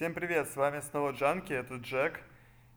[0.00, 2.22] Всем привет, с вами снова Джанки, это Джек.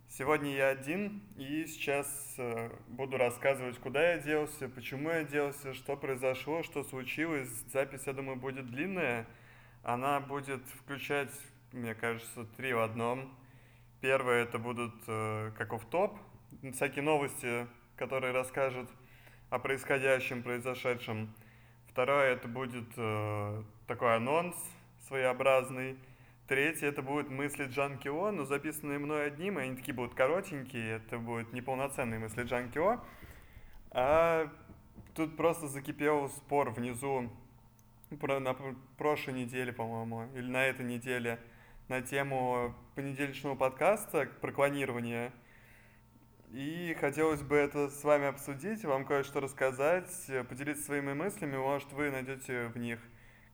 [0.09, 5.95] Сегодня я один, и сейчас э, буду рассказывать, куда я делся, почему я делся, что
[5.95, 7.47] произошло, что случилось.
[7.71, 9.25] Запись, я думаю, будет длинная.
[9.83, 11.31] Она будет включать,
[11.71, 13.33] мне кажется, три в одном.
[14.01, 16.17] Первое это будут э, каков топ,
[16.73, 18.89] всякие новости, которые расскажут
[19.49, 21.33] о происходящем, произошедшем.
[21.87, 24.57] Второе это будет э, такой анонс
[25.07, 25.97] своеобразный.
[26.45, 31.17] Третье это будут мысли Джанкио, но записанные мной одним, и они такие будут коротенькие, это
[31.17, 32.99] будут неполноценные мысли Джанкио.
[33.91, 34.51] А
[35.15, 37.29] тут просто закипел спор внизу
[38.19, 38.57] про, на
[38.97, 41.39] прошлой неделе, по-моему, или на этой неделе,
[41.87, 45.31] на тему понедельничного подкаста про клонирование.
[46.51, 50.11] И хотелось бы это с вами обсудить, вам кое-что рассказать,
[50.49, 52.99] поделиться своими мыслями, может вы найдете в них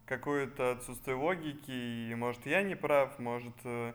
[0.10, 3.94] какое-то отсутствие логики, и может я не прав, может э,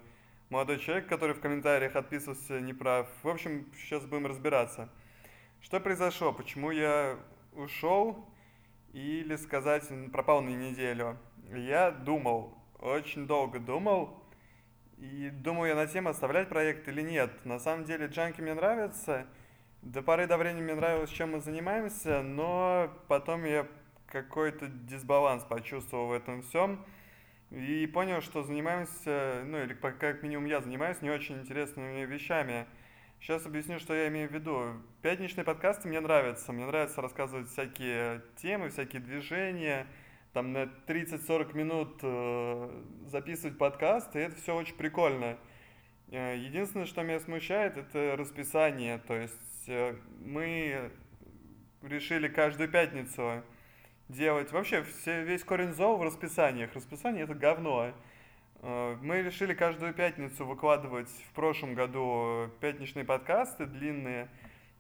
[0.49, 3.09] молодой человек, который в комментариях отписывался, не прав.
[3.25, 4.89] В общем, сейчас будем разбираться.
[5.61, 7.19] Что произошло, почему я
[7.53, 8.25] ушел,
[8.93, 11.19] или сказать, пропал на неделю.
[11.53, 14.23] Я думал, очень долго думал,
[14.99, 17.45] и думал я на тему, оставлять проект или нет.
[17.45, 19.27] На самом деле, джанки мне нравятся,
[19.83, 23.67] до поры до времени мне нравилось, чем мы занимаемся, но потом я
[24.15, 26.85] какой-то дисбаланс почувствовал в этом всем.
[27.51, 32.67] И понял, что занимаемся, ну или как минимум я занимаюсь не очень интересными вещами.
[33.21, 34.75] Сейчас объясню, что я имею в виду.
[35.03, 36.53] Пятничные подкасты мне нравятся.
[36.53, 39.87] Мне нравится рассказывать всякие темы, всякие движения.
[40.33, 45.39] Там на 30-40 минут э, записывать подкасты, и это все очень прикольно.
[46.11, 48.99] Э, единственное, что меня смущает, это расписание.
[48.99, 50.91] То есть э, мы
[51.83, 53.43] решили каждую пятницу
[54.09, 54.53] делать.
[54.53, 56.75] Вообще, все, весь корень зол в расписаниях.
[56.75, 57.93] Расписание это говно.
[58.63, 64.29] Э, мы решили каждую пятницу выкладывать в прошлом году пятничные подкасты длинные.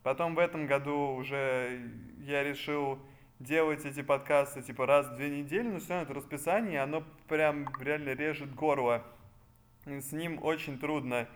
[0.02, 2.98] Потом в этом году уже я решил
[3.40, 7.66] делать эти подкасты типа раз в две недели, но все равно это расписание, оно прям
[7.80, 9.02] реально режет горло.
[9.86, 11.28] С ним очень трудно.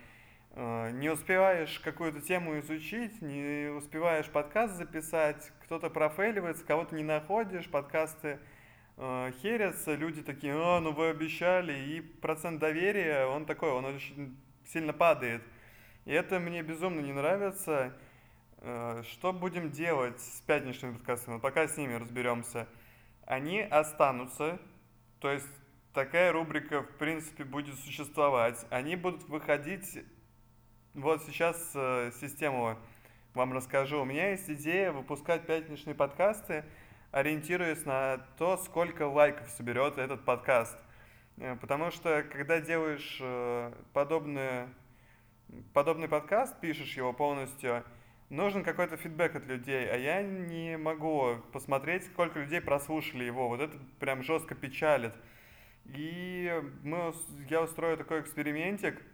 [0.52, 7.68] Э, не успеваешь какую-то тему изучить, не успеваешь подкаст записать, кто-то профейливается, кого-то не находишь,
[7.68, 8.38] подкасты
[8.96, 14.36] э, херятся, люди такие, а, ну вы обещали, и процент доверия, он такой, он очень
[14.66, 15.42] сильно падает.
[16.04, 17.94] И это мне безумно не нравится.
[18.58, 21.38] Э, что будем делать с пятничными подкастами?
[21.38, 22.66] Пока с ними разберемся.
[23.26, 24.58] Они останутся,
[25.20, 25.46] то есть
[25.92, 28.64] такая рубрика, в принципе, будет существовать.
[28.70, 29.98] Они будут выходить
[30.94, 32.76] вот сейчас э, систему
[33.34, 34.00] вам расскажу.
[34.00, 36.64] У меня есть идея выпускать пятничные подкасты,
[37.10, 40.76] ориентируясь на то, сколько лайков соберет этот подкаст.
[41.36, 44.68] Э, потому что, когда делаешь э, подобную,
[45.72, 47.84] подобный подкаст, пишешь его полностью,
[48.30, 53.48] нужен какой-то фидбэк от людей, а я не могу посмотреть, сколько людей прослушали его.
[53.48, 55.12] Вот это прям жестко печалит.
[55.84, 57.14] И мы,
[57.50, 59.00] я устрою такой экспериментик–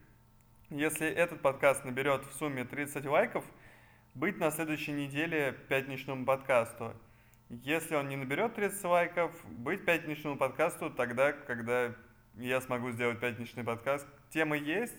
[0.74, 3.44] если этот подкаст наберет в сумме 30 лайков,
[4.14, 6.94] быть на следующей неделе пятничному подкасту.
[7.48, 11.94] Если он не наберет 30 лайков, быть пятничному подкасту тогда, когда
[12.34, 14.04] я смогу сделать пятничный подкаст.
[14.30, 14.96] Темы есть,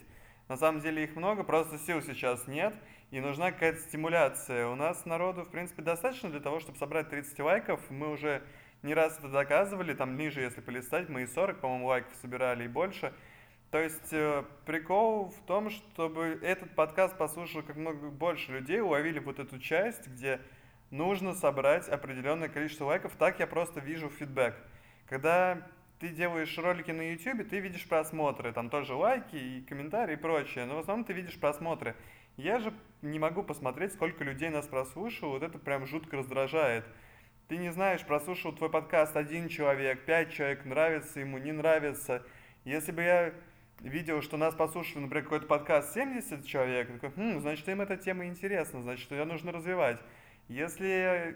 [0.48, 2.74] на самом деле их много, просто сил сейчас нет,
[3.12, 4.68] и нужна какая-то стимуляция.
[4.68, 7.82] У нас народу, в принципе, достаточно для того, чтобы собрать 30 лайков.
[7.90, 8.44] Мы уже
[8.82, 12.70] не раз это доказывали, там ниже, если полистать, мы и 40, по-моему, лайков собирали и
[12.70, 13.12] больше–
[13.76, 19.20] то есть э, прикол в том, чтобы этот подкаст послушал как много больше людей, уловили
[19.20, 20.40] вот эту часть, где
[20.92, 23.18] нужно собрать определенное количество лайков.
[23.18, 24.56] Так я просто вижу фидбэк.
[25.10, 25.62] Когда
[26.00, 30.64] ты делаешь ролики на YouTube, ты видишь просмотры, там тоже лайки и комментарии и прочее,
[30.64, 31.98] но в основном ты видишь просмотры.
[32.38, 36.86] Я же не могу посмотреть, сколько людей нас прослушало, вот это прям жутко раздражает.
[37.50, 42.24] Ты не знаешь, прослушал твой подкаст один человек, пять человек, нравится ему, не нравится.
[42.64, 43.34] Если бы я
[43.82, 48.26] видел, что нас послушали, например, какой-то подкаст 70 человек, такой, хм, значит, им эта тема
[48.26, 50.00] интересна, значит, ее нужно развивать.
[50.48, 51.36] Если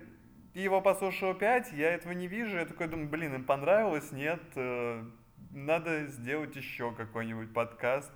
[0.53, 5.03] его послушало 5, я этого не вижу, я такой думаю, блин, им понравилось, нет, э,
[5.51, 8.11] надо сделать еще какой-нибудь подкаст.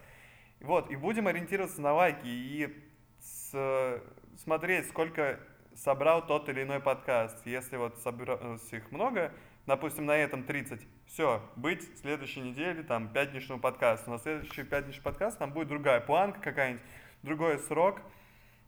[0.60, 2.74] Вот, и будем ориентироваться на лайки и
[3.20, 4.02] с,
[4.38, 5.40] смотреть, сколько
[5.76, 7.46] собрал тот или иной подкаст.
[7.46, 9.34] Если вот собралось их много,
[9.66, 10.82] допустим, на этом 30,
[11.14, 14.10] все, быть в следующей неделе, там, пятничного подкаста.
[14.10, 16.82] На следующий пятничный подкаст там будет другая планка какая-нибудь,
[17.22, 18.02] другой срок.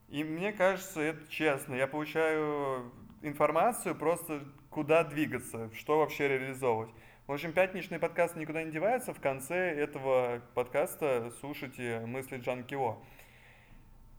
[0.10, 1.74] И мне кажется, это честно.
[1.74, 2.92] Я получаю
[3.24, 6.92] информацию просто, куда двигаться, что вообще реализовывать.
[7.26, 9.16] В общем, пятничный подкаст никуда не девается.
[9.16, 13.00] В конце этого подкаста слушайте мысли Джан Кио.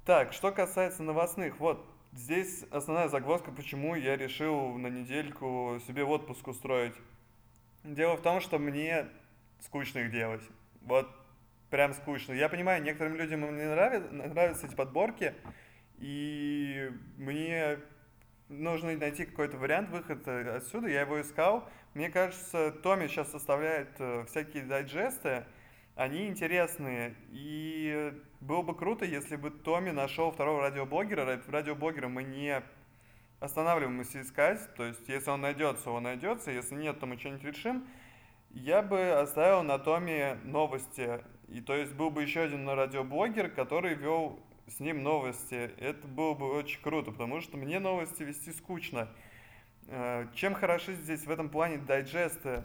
[0.05, 6.49] Так, что касается новостных, вот здесь основная загвоздка, почему я решил на недельку себе отпуск
[6.49, 6.95] устроить.
[7.87, 9.07] Дело в том, что мне
[9.61, 10.43] скучно их делать.
[10.83, 11.09] Вот
[11.71, 12.33] прям скучно.
[12.33, 15.35] Я понимаю, некоторым людям не нравятся, нравятся эти подборки,
[15.99, 17.79] и мне
[18.49, 20.89] нужно найти какой-то вариант выхода отсюда.
[20.89, 21.69] Я его искал.
[21.95, 25.45] Мне кажется, Томми сейчас составляет э, всякие дайджесты,
[25.95, 27.15] они интересные.
[27.31, 31.41] И было бы круто, если бы Томми нашел второго радиоблогера.
[31.47, 32.63] Радиоблогера мы не
[33.41, 34.75] останавливаемся искать.
[34.75, 36.51] То есть, если он найдется, он найдется.
[36.51, 37.87] Если нет, то мы что-нибудь решим.
[38.51, 41.21] Я бы оставил на Томе новости.
[41.49, 45.71] И то есть был бы еще один радиоблогер, который вел с ним новости.
[45.79, 49.09] Это было бы очень круто, потому что мне новости вести скучно.
[49.89, 52.65] Э, чем хороши здесь в этом плане дайджесты?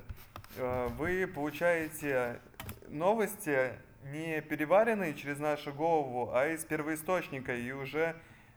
[0.58, 2.40] Э, вы получаете
[2.88, 3.74] новости
[4.12, 8.16] не переваренные через нашу голову, а из первоисточника, и уже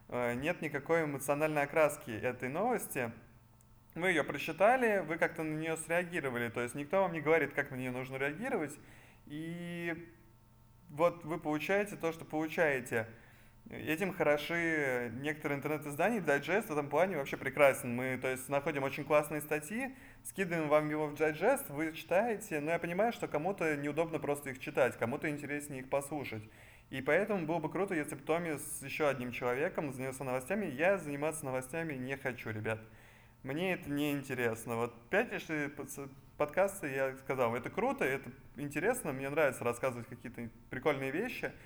[0.09, 3.11] нет никакой эмоциональной окраски этой новости.
[3.95, 7.71] Вы ее прочитали, вы как-то на нее среагировали, то есть никто вам не говорит, как
[7.71, 8.77] на нее нужно реагировать,
[9.27, 10.11] и
[10.91, 13.09] вот вы получаете то, что получаете–
[13.71, 17.97] Этим хороши некоторые интернет-издания, дайджест в этом плане вообще прекрасен.
[17.97, 22.73] Мы, то есть, находим очень классные статьи, скидываем вам его в дайджест, вы читаете, но
[22.73, 26.43] я понимаю, что кому-то неудобно просто их читать, кому-то интереснее их послушать.
[26.91, 30.67] И поэтому было бы круто, если бы Томми с еще одним человеком занялся новостями.
[30.67, 32.81] Я заниматься новостями не хочу, ребят.
[33.43, 34.77] Мне это не интересно.
[34.77, 35.71] Вот пятничные
[36.37, 41.53] подкасты, я сказал, это круто, это интересно, мне нравится рассказывать какие-то прикольные вещи–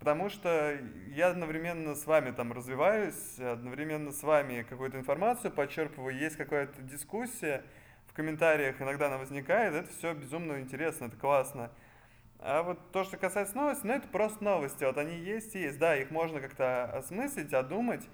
[0.00, 6.36] Потому что я одновременно с вами там развиваюсь, одновременно с вами какую-то информацию подчерпываю, есть
[6.36, 7.62] какая-то дискуссия,
[8.06, 11.70] в комментариях иногда она возникает, это все безумно интересно, это классно.
[12.42, 15.78] А вот то, что касается новостей, ну это просто новости, вот они есть и есть,
[15.78, 18.08] да, их можно как-то осмыслить, одумать,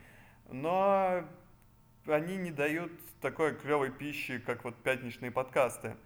[0.51, 1.25] но
[2.07, 2.91] они не дают
[3.21, 5.97] такой клевой пищи, как вот пятничные подкасты.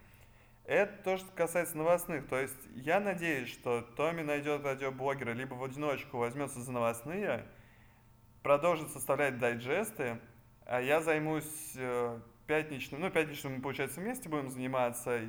[0.67, 2.28] Это то, что касается новостных.
[2.28, 7.44] То есть я надеюсь, что Томми найдет радиоблогера, либо в одиночку возьмется за новостные,
[8.43, 10.20] продолжит составлять дайджесты,
[10.67, 15.20] а я займусь э, пятничным, ну, пятничным мы, получается, вместе будем заниматься.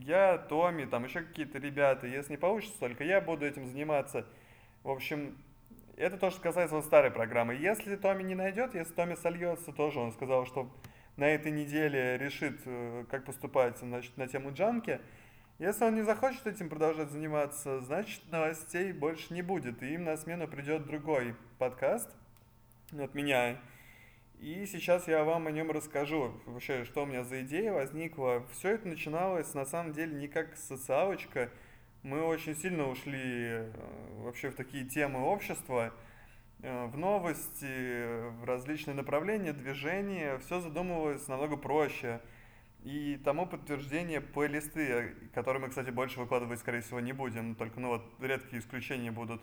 [0.00, 2.06] Я, Томми, там еще какие-то ребята.
[2.06, 4.24] Если не получится, только я буду этим заниматься.
[4.82, 5.36] В общем,
[5.96, 7.54] это то, что касается вот старой программы.
[7.54, 10.70] Если Томми не найдет, если Томми сольется, тоже он сказал, что
[11.16, 15.00] на этой неделе решит, э, как поступать значит, на тему джанки,
[15.58, 20.16] если он не захочет этим продолжать заниматься, значит новостей больше не будет, и им на
[20.16, 22.08] смену придет другой подкаст
[22.96, 23.56] от меня.
[24.40, 28.44] И сейчас я вам о нем расскажу, вообще, что у меня за идея возникла.
[28.52, 31.50] Все это начиналось, на самом деле, не как социалочка.
[32.02, 33.72] Мы очень сильно ушли э,
[34.18, 35.92] вообще в такие темы общества–
[36.60, 42.20] Э, в новости, в различные направления движения, все задумывалось намного проще.
[42.84, 47.88] И тому подтверждение плейлисты, которые мы, кстати, больше выкладывать, скорее всего, не будем, только, ну
[47.88, 49.42] вот, редкие исключения будут.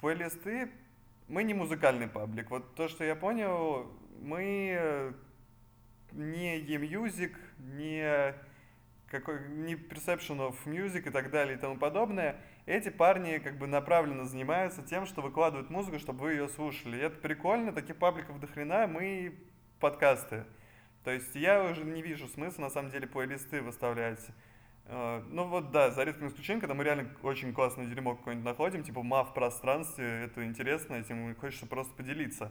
[0.00, 0.70] Плейлисты,
[1.30, 2.50] мы не музыкальный паблик.
[2.50, 3.90] Вот то, что я понял,
[4.20, 5.14] мы
[6.12, 8.34] не e-music, не
[9.08, 12.36] какой, не perception of music и так далее и тому подобное–
[12.70, 16.98] эти парни как бы направленно занимаются тем, что выкладывают музыку, чтобы вы ее слушали.
[16.98, 19.34] И это прикольно, таких пабликов до хрена, мы
[19.80, 20.44] подкасты.
[21.02, 24.20] То есть я уже не вижу смысла на самом деле плейлисты выставлять.
[24.90, 28.82] Э, ну вот да, за редким исключением, когда мы реально очень классное дерьмо какое-нибудь находим,
[28.82, 32.50] типа ма в пространстве, это интересно, этим хочется просто поделиться.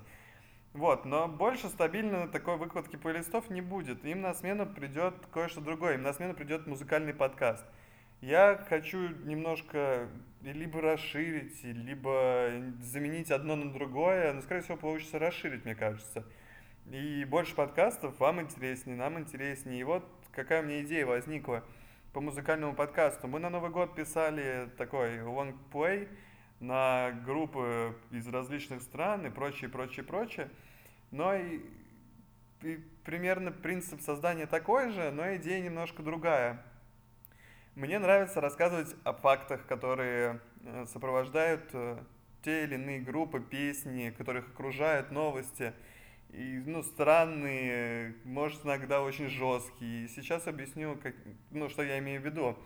[0.73, 4.05] Вот, но больше стабильно такой выкладки плейлистов не будет.
[4.05, 7.65] Им на смену придет кое-что другое, им на смену придет музыкальный подкаст.
[8.21, 10.07] Я хочу немножко
[10.41, 16.23] либо расширить, либо заменить одно на другое, но, скорее всего, получится расширить, мне кажется.
[16.91, 19.79] И больше подкастов вам интереснее, нам интереснее.
[19.79, 21.63] И вот какая у меня идея возникла
[22.13, 23.27] по музыкальному подкасту.
[23.27, 26.07] Мы на Новый год писали такой long play
[26.59, 30.49] на группы из различных стран и прочее, прочее, прочее.
[31.11, 31.61] Но и,
[32.61, 36.63] и примерно принцип создания такой же, но идея немножко другая.
[37.75, 41.99] Мне нравится рассказывать о фактах, которые э, сопровождают э,
[42.41, 45.73] те или иные группы, песни, которых окружают новости.
[46.29, 50.05] И, ну, странные, может, иногда очень жесткие.
[50.05, 51.15] И сейчас объясню, как,
[51.51, 52.57] ну, что я имею в виду.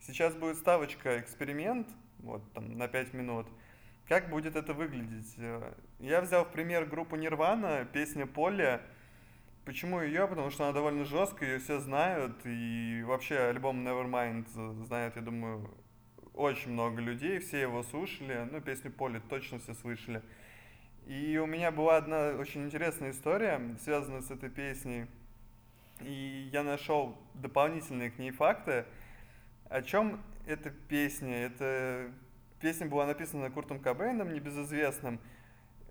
[0.00, 3.46] Сейчас будет ставочка эксперимент, вот там на 5 минут.
[4.08, 5.34] Как будет это выглядеть?
[5.38, 8.82] Э, я взял в пример группу Нирвана, песня Поле.
[9.64, 10.26] почему ее?
[10.26, 15.70] Потому что она довольно жесткая, ее все знают, и вообще альбом Nevermind знает, я думаю,
[16.34, 20.20] очень много людей, все его слушали, ну, песню Поли точно все слышали.
[21.06, 25.06] И у меня была одна очень интересная история, связанная с этой песней,
[26.00, 28.86] и я нашел дополнительные к ней факты.
[29.68, 31.46] О чем эта песня?
[31.46, 32.10] Эта
[32.60, 35.20] песня была написана Куртом Кобейном, небезызвестным,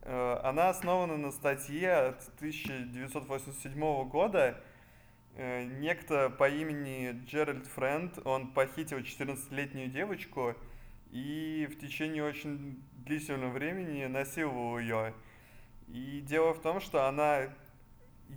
[0.06, 4.62] Э, она основана на статье от 1987 года.
[5.36, 10.56] Э, некто по имени Джеральд Френд, он похитил 14-летнюю девочку
[11.12, 15.14] и в течение очень длительного времени насиловал ее.
[15.88, 17.50] И дело в том, что она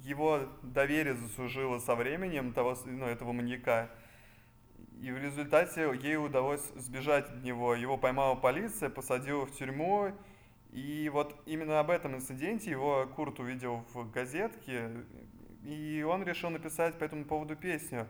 [0.02, 3.90] его доверие заслужила со временем того, ну, этого маньяка.
[5.00, 7.74] И в результате ей удалось сбежать от него.
[7.74, 10.12] Его поймала полиция, посадила в тюрьму,
[10.72, 14.90] и вот именно об этом инциденте его Курт увидел в газетке,
[15.64, 18.06] и он решил написать по этому поводу песню.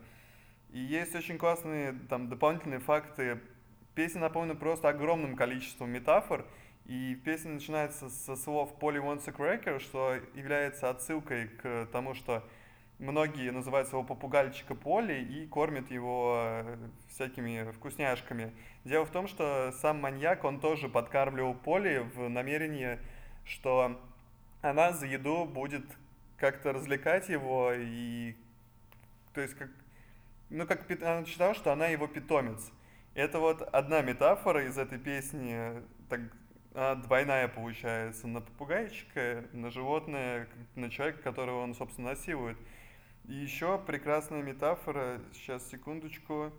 [0.70, 3.40] И есть очень классные там дополнительные факты.
[3.96, 6.44] Песня наполнена просто огромным количеством метафор,
[6.84, 12.44] и песня начинается со слов «Polly wants a cracker», что является отсылкой к тому, что
[12.98, 16.76] многие называют своего попугальчика Поли и кормят его э,
[17.08, 18.52] всякими вкусняшками.
[18.84, 22.98] Дело в том, что сам маньяк, он тоже подкармливал Поли в намерении,
[23.46, 23.98] что
[24.60, 25.86] она за еду будет
[26.36, 28.36] как-то развлекать его и
[29.32, 29.70] то есть как
[30.50, 32.70] ну как она считала, что она его питомец.
[33.16, 36.20] Это вот одна метафора из этой песни, так
[36.74, 42.58] она двойная получается, на попугайчика, на животное, на человека, которого он, собственно, насилует.
[43.24, 46.52] И еще прекрасная метафора, сейчас секундочку,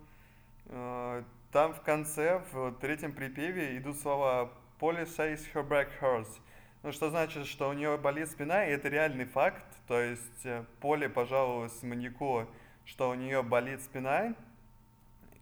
[0.66, 6.40] э, там в конце, в третьем припеве идут слова «Polly says her back hurts»,
[6.82, 10.64] ну, что значит, что у нее болит спина, и это реальный факт, то есть э,
[10.82, 12.48] Поли пожаловалась маньяку,
[12.84, 14.34] что у нее болит спина,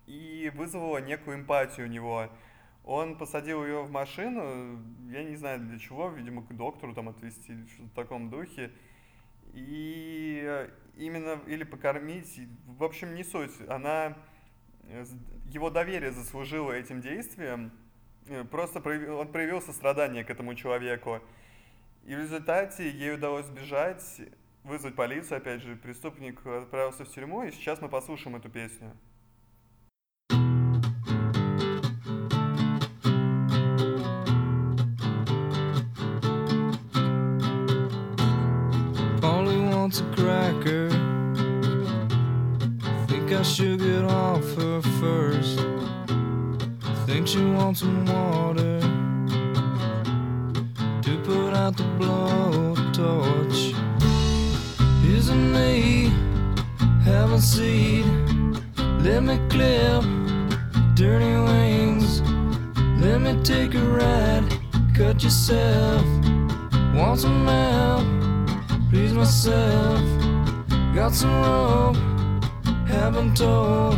[0.08, 2.30] и вызвала некую эмпатию у него.
[2.84, 7.52] Он посадил ее в машину, я не знаю для чего, видимо, к доктору там отвезти
[7.52, 8.72] или что-то в таком духе,
[9.54, 13.54] и э, именно или покормить, в общем, не суть.
[13.70, 14.16] Она,
[14.84, 15.04] э,
[15.50, 17.72] его доверие заслужило этим действием,
[18.28, 21.22] э, просто проявил, он проявил сострадание к этому человеку.
[22.04, 24.22] И в результате ей удалось сбежать,
[24.64, 28.96] вызвать полицию, опять же, преступник отправился в тюрьму, и сейчас мы послушаем эту песню.
[43.46, 45.60] Should get off her first.
[47.06, 48.82] Think she wants some water
[51.02, 53.74] to put out the blowtorch.
[55.08, 56.12] Isn't me
[57.06, 58.06] having seed?
[59.02, 60.04] Let me clip
[60.96, 62.22] dirty wings.
[63.00, 64.46] Let me take a ride.
[64.94, 66.06] Cut yourself.
[66.94, 68.25] Want some help?
[68.90, 70.02] please myself.
[70.94, 71.98] Got some rope,
[72.96, 73.98] haven't told.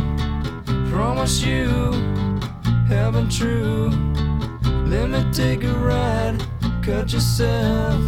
[0.90, 1.68] Promise you,
[2.88, 3.90] haven't true.
[4.86, 6.38] Let me take a ride,
[6.82, 8.00] cut yourself.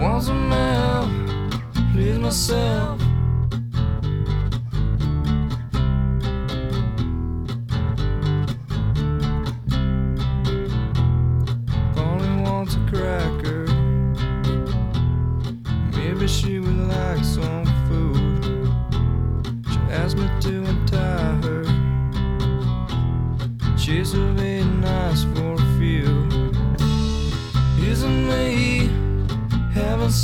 [0.00, 1.10] Once a help,
[1.92, 3.09] please myself.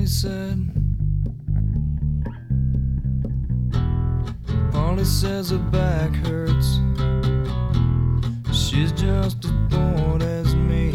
[0.00, 0.70] Polly said.
[4.72, 6.80] Molly says her back hurts.
[8.50, 10.94] She's just as bored as me.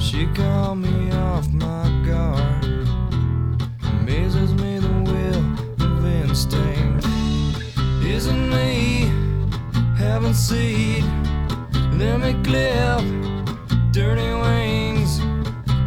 [0.00, 2.64] She called me off my guard.
[4.00, 7.06] Amazes me the will of instinct.
[8.04, 9.04] Isn't me
[9.96, 11.04] having seed?
[11.92, 14.85] Let me clip dirty wings.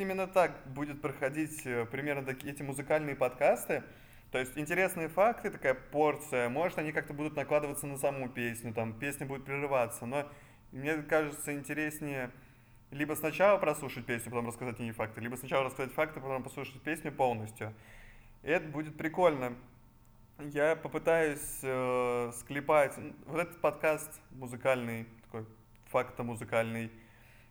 [0.00, 3.82] Именно так будет проходить э, примерно такие эти музыкальные подкасты.
[4.32, 8.92] То есть интересные факты, такая порция, может они как-то будут накладываться на саму песню, там
[8.92, 10.28] песня будет прерываться, но
[10.72, 12.30] мне кажется интереснее
[12.90, 17.12] либо сначала прослушать песню, потом рассказать о факты, либо сначала рассказать факты, потом послушать песню
[17.12, 17.72] полностью.
[18.42, 19.56] И это будет прикольно.
[20.38, 22.94] Я попытаюсь э, склепать
[23.26, 25.44] вот этот подкаст музыкальный, такой
[25.86, 26.90] факто-музыкальный,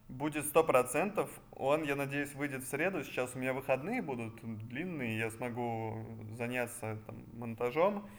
[0.09, 1.29] будет сто процентов.
[1.53, 3.03] Он, я надеюсь, выйдет в среду.
[3.03, 4.35] Сейчас у меня выходные будут
[4.67, 6.03] длинные, я смогу
[6.35, 8.09] заняться там, монтажом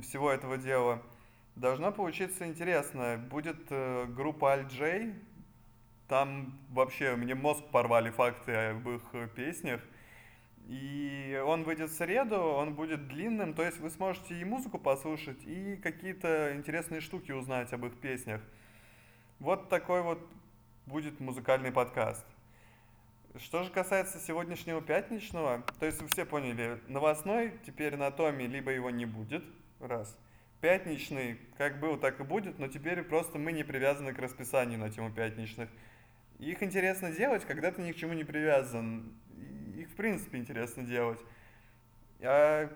[0.00, 1.02] всего этого дела.
[1.56, 3.18] Должно получиться интересно.
[3.30, 5.14] Будет э, группа Alt-J.
[6.08, 9.02] Там вообще мне мозг порвали факты об их
[9.34, 9.80] песнях.
[10.68, 15.38] И он выйдет в среду, он будет длинным, то есть вы сможете и музыку послушать,
[15.44, 18.40] и какие-то интересные штуки узнать об их песнях.
[19.38, 20.18] Вот такой вот
[20.86, 22.24] будет музыкальный подкаст.
[23.38, 28.70] Что же касается сегодняшнего пятничного, то есть вы все поняли, новостной теперь на Томе либо
[28.70, 29.44] его не будет,
[29.80, 30.16] раз.
[30.60, 34.88] Пятничный как был, так и будет, но теперь просто мы не привязаны к расписанию на
[34.88, 35.68] тему пятничных.
[36.38, 39.12] Их интересно делать, когда ты ни к чему не привязан.
[39.76, 41.20] Их в принципе интересно делать.
[42.20, 42.70] А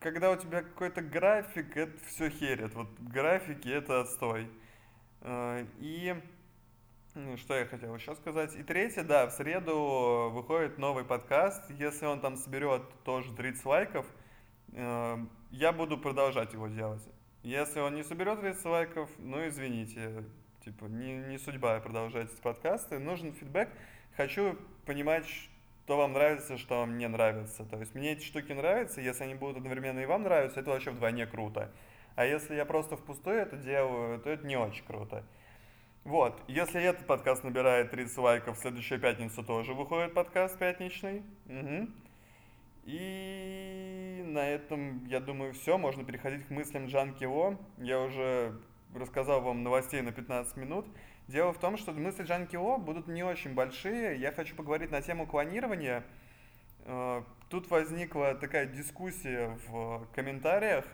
[0.00, 2.74] когда у тебя какой-то график, это все херит.
[2.74, 4.50] Вот графики это отстой.
[5.22, 6.20] А, и
[7.36, 8.54] что я хотел еще сказать?
[8.54, 11.62] И третье, да, в среду выходит новый подкаст.
[11.70, 14.06] Если он там соберет тоже 30 лайков,
[14.72, 15.16] э,
[15.50, 17.02] я буду продолжать его делать.
[17.42, 20.24] Если он не соберет 30 лайков, ну извините,
[20.64, 22.98] типа не, не судьба продолжать эти подкасты.
[23.00, 23.70] Нужен фидбэк.
[24.16, 24.56] Хочу
[24.86, 27.64] понимать, что вам нравится, что вам не нравится.
[27.64, 30.92] То есть мне эти штуки нравятся, если они будут одновременно и вам нравятся, это вообще
[30.92, 31.72] вдвойне круто.
[32.14, 35.24] А если я просто впустую это делаю, то это не очень круто.
[36.04, 41.22] Вот, если этот подкаст набирает 30 лайков, в следующую пятницу тоже выходит подкаст пятничный.
[41.46, 41.88] Угу.
[42.84, 45.76] И на этом, я думаю, все.
[45.76, 47.58] Можно переходить к мыслям Джанки О.
[47.76, 48.58] Я уже
[48.94, 50.86] рассказал вам новостей на 15 минут.
[51.28, 54.18] Дело в том, что мысли Джанки О будут не очень большие.
[54.18, 56.02] Я хочу поговорить на тему клонирования.
[56.86, 60.86] Э, тут возникла такая дискуссия в комментариях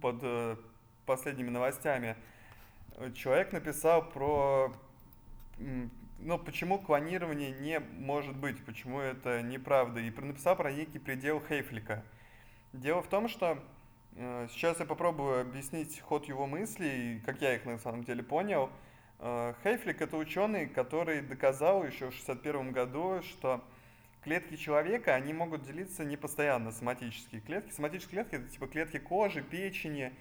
[0.00, 0.56] под э,
[1.04, 2.16] последними новостями
[3.14, 4.72] человек написал про,
[6.18, 12.04] ну, почему клонирование не может быть, почему это неправда, и написал про некий предел Хейфлика.
[12.72, 13.58] Дело в том, что
[14.16, 18.70] э, сейчас я попробую объяснить ход его мыслей, как я их на самом деле понял.
[19.20, 23.64] Э, Хейфлик это ученый, который доказал еще в 61 году, что
[24.22, 27.72] клетки человека, они могут делиться не постоянно, соматические клетки.
[27.72, 30.12] Соматические клетки это типа клетки кожи, печени,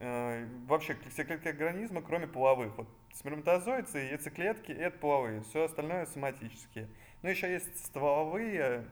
[0.00, 2.76] вообще все клетки организма, кроме половых.
[2.76, 6.88] Вот сперматозоиды и яйцеклетки– это половые, все остальное соматические.
[7.22, 8.86] Но еще есть стволовые,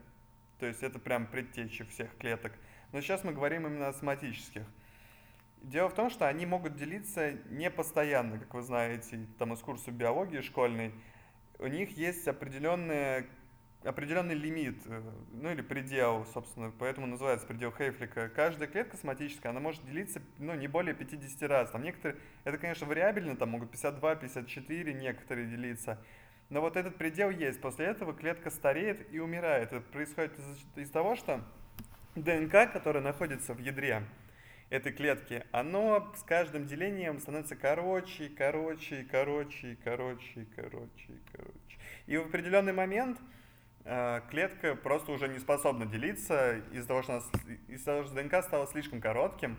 [0.59, 2.53] то есть это прям предтечи всех клеток.
[2.91, 4.63] Но сейчас мы говорим именно о соматических.
[5.61, 9.91] Дело в том, что они могут делиться не постоянно, как вы знаете, там из курса
[9.91, 10.93] биологии школьной.
[11.57, 13.27] У них есть определенная
[13.83, 18.29] определенный лимит, э, ну или предел, собственно, поэтому называется предел Хейфлика.
[18.29, 21.71] Каждая клетка соматическая, она может делиться ну, не более 50 раз.
[21.71, 25.97] Там некоторые, это, конечно, вариабельно, там могут 52, 54 некоторые делиться.
[26.49, 27.61] Но вот этот предел есть.
[27.61, 29.71] После этого клетка стареет и умирает.
[29.71, 31.41] Это происходит из, из того, что
[32.15, 34.03] ДНК, которая находится в ядре
[34.69, 41.79] этой клетки, оно с каждым делением становится короче, короче, короче, короче, короче, короче.
[42.07, 43.19] И в определенный момент
[43.83, 47.23] клетка просто уже не способна делиться из-за того, что,
[47.67, 49.57] из того, что ДНК стало слишком коротким,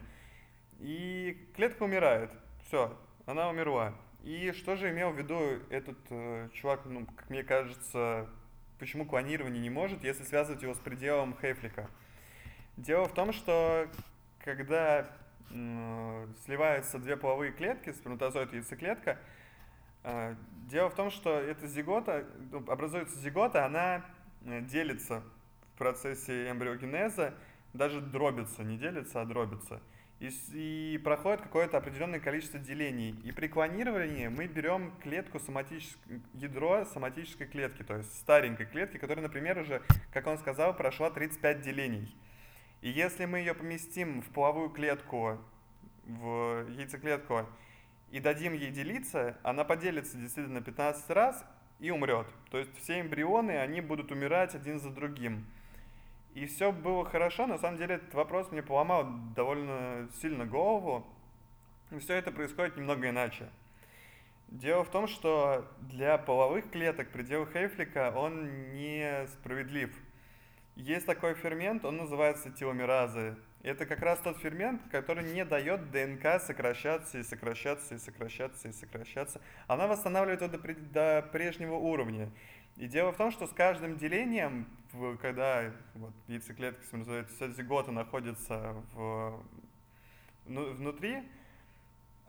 [0.79, 2.31] и клетка умирает.
[2.67, 3.95] Все, она умерла.
[4.23, 5.39] И что же имел в виду
[5.71, 8.29] этот э, чувак, ну, как мне кажется,
[8.79, 11.89] почему клонирование не может, если связывать его с пределом Хейфлика?
[12.77, 13.89] Дело в том, что
[14.45, 15.07] когда
[15.51, 19.17] э, сливаются две половые клетки, сперматозоид и яйцеклетка, э,
[20.69, 24.05] дело в том, что эта зигота, ну, образуется зигота, она
[24.43, 25.23] Э, делится
[25.75, 27.35] в процессе эмбриогенеза,
[27.75, 29.83] даже дробится, не делится, а дробится.
[30.19, 30.31] и,
[30.95, 33.11] и проходит какое-то определенное количество делений.
[33.25, 39.25] И при клонировании мы берем клетку соматическое, ядро соматической клетки, то есть старенькой клетки, которая,
[39.25, 39.83] например, уже,
[40.13, 42.15] как он сказал, прошла 35 делений.
[42.81, 45.39] И если мы ее поместим в половую клетку,
[46.05, 47.47] в яйцеклетку,
[48.11, 51.44] и дадим ей делиться, она поделится действительно 15 раз
[51.79, 52.27] и умрет.
[52.51, 55.46] То есть все эмбрионы, они будут умирать один за другим.
[56.35, 61.07] И все было хорошо, на самом деле этот вопрос мне поломал довольно сильно голову.
[61.99, 63.49] Все это происходит немного иначе.
[64.46, 69.92] Дело в том, что для половых клеток предел Хейфлика он несправедлив.
[70.75, 73.37] Есть такой фермент, он называется теломеразы.
[73.62, 78.73] Это как раз тот фермент, который не дает ДНК сокращаться и сокращаться и сокращаться и
[78.73, 79.40] сокращаться.
[79.66, 82.31] Она восстанавливает его до, до прежнего уровня.
[82.77, 84.66] И дело в том, что с каждым делением,
[85.20, 89.44] когда вот, яйцеклетка сперматозоида находится в,
[90.46, 91.23] ну, внутри,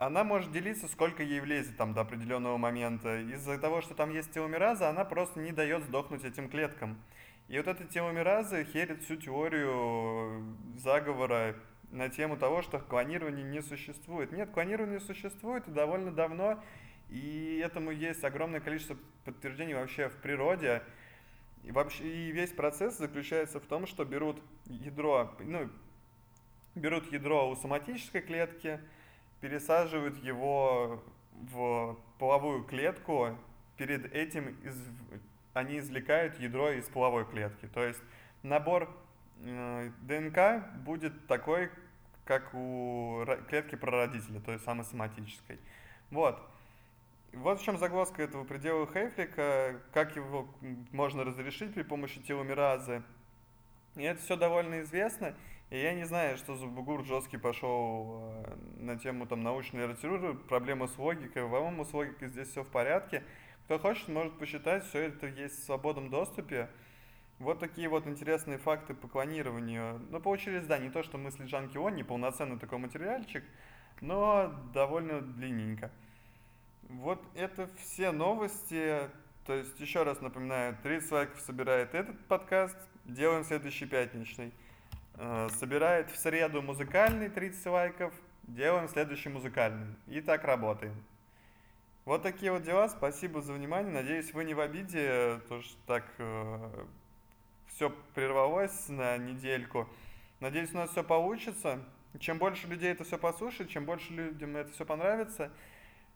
[0.06, 3.20] она может делиться, сколько ей влезет там до определенного момента.
[3.20, 7.00] Из-за того, что там есть теломераза, она просто не дает сдохнуть этим клеткам.
[7.46, 11.54] И вот эта теломераза херит всю теорию заговора
[11.92, 14.32] на тему того, что клонирование не существует.
[14.32, 16.62] Нет, клонирование существует довольно давно,
[17.08, 20.82] и этому есть огромное количество подтверждений вообще в природе.
[21.62, 25.68] И вообще и весь процесс заключается в том, что берут ядро, ну,
[26.74, 28.80] берут ядро у соматической клетки,
[29.42, 31.02] пересаживают его
[31.32, 33.36] в половую клетку,
[33.76, 34.76] перед этим из,
[35.52, 37.66] они извлекают ядро из половой клетки.
[37.66, 38.00] То есть
[38.44, 38.88] набор
[39.40, 41.70] э, ДНК будет такой,
[42.24, 45.58] как у клетки прародителя, то есть самосоматической.
[46.10, 46.40] Вот.
[47.32, 50.48] Вот в чем загвоздка этого предела Хейфлика, как его
[50.92, 53.02] можно разрешить при помощи теломеразы.
[53.96, 55.34] И это все довольно известно.
[55.72, 60.34] И я не знаю, что за бугур жесткий пошел э, на тему там, научной литературы,
[60.34, 61.48] проблема с логикой.
[61.48, 63.24] По-моему, с логикой здесь все в порядке.
[63.64, 66.68] Кто хочет, может посчитать, все это есть в свободном доступе.
[67.38, 69.98] Вот такие вот интересные факты по клонированию.
[70.10, 73.42] Ну, получились, да, не то, что мысли Джанки Он, не полноценный такой материальчик,
[74.02, 75.90] но довольно длинненько.
[76.82, 79.08] Вот это все новости.
[79.46, 84.52] То есть, еще раз напоминаю, 30 лайков собирает этот подкаст, делаем следующий пятничный.
[85.16, 88.12] Э, собирает в среду музыкальный 30 лайков,
[88.44, 89.94] делаем следующий музыкальный.
[90.06, 90.94] И так работаем.
[92.04, 92.88] Вот такие вот дела.
[92.88, 93.92] Спасибо за внимание.
[93.92, 96.84] Надеюсь, вы не в обиде, то что так э,
[97.68, 99.88] все прервалось на недельку.
[100.40, 101.78] Надеюсь, у нас все получится.
[102.18, 105.50] Чем больше людей это все послушает, чем больше людям это все понравится,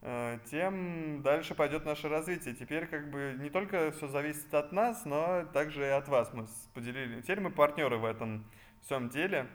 [0.02, 2.54] Э, тем дальше пойдет наше развитие.
[2.54, 6.46] Теперь как бы не только все зависит от нас, но также и от вас мы
[6.74, 7.20] поделили.
[7.22, 8.44] Теперь мы партнеры в этом
[8.86, 9.48] всем деле.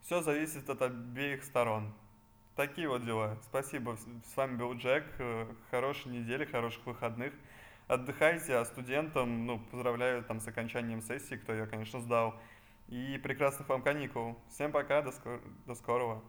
[0.00, 1.92] Все зависит от обеих сторон.
[2.54, 3.36] Такие вот дела.
[3.42, 3.96] Спасибо.
[4.24, 5.04] С вами был Джек.
[5.18, 7.32] Э, хорошей недели, хороших выходных.
[7.88, 12.40] Отдыхайте, а студентам, ну, поздравляю там с окончанием сессии, кто ее, конечно, сдал.
[12.86, 14.38] И прекрасных вам каникул.
[14.50, 16.22] Всем пока, до, скор- до скорого.